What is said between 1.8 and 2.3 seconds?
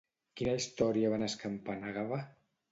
Àgave?